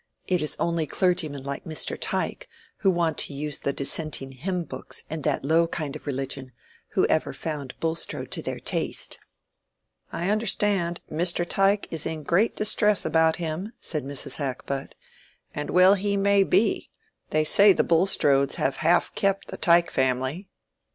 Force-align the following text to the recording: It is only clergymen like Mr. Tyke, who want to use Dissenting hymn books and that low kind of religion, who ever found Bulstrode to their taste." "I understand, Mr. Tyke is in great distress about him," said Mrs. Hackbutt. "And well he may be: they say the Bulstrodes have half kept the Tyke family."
It 0.25 0.41
is 0.41 0.55
only 0.57 0.87
clergymen 0.87 1.43
like 1.43 1.63
Mr. 1.63 1.95
Tyke, 1.95 2.47
who 2.77 2.89
want 2.89 3.19
to 3.19 3.35
use 3.35 3.59
Dissenting 3.59 4.31
hymn 4.31 4.63
books 4.63 5.03
and 5.11 5.21
that 5.23 5.45
low 5.45 5.67
kind 5.67 5.95
of 5.95 6.07
religion, 6.07 6.53
who 6.93 7.05
ever 7.05 7.33
found 7.33 7.79
Bulstrode 7.79 8.31
to 8.31 8.41
their 8.41 8.57
taste." 8.57 9.19
"I 10.11 10.31
understand, 10.31 11.01
Mr. 11.11 11.47
Tyke 11.47 11.87
is 11.91 12.07
in 12.07 12.23
great 12.23 12.55
distress 12.55 13.05
about 13.05 13.35
him," 13.35 13.73
said 13.79 14.03
Mrs. 14.03 14.37
Hackbutt. 14.37 14.95
"And 15.53 15.69
well 15.69 15.93
he 15.93 16.17
may 16.17 16.41
be: 16.41 16.89
they 17.29 17.43
say 17.43 17.71
the 17.71 17.83
Bulstrodes 17.83 18.55
have 18.55 18.77
half 18.77 19.13
kept 19.13 19.49
the 19.49 19.57
Tyke 19.57 19.91
family." 19.91 20.49